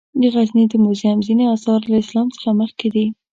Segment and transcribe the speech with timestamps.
[0.19, 3.05] د غزني د موزیم ځینې آثار له اسلام څخه مخکې دي.